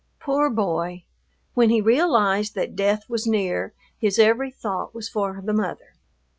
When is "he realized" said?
1.69-2.55